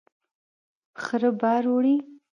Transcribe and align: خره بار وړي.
خره 1.03 1.31
بار 1.41 1.63
وړي. 1.73 1.95